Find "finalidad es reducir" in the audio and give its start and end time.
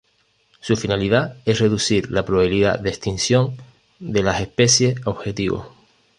0.77-2.09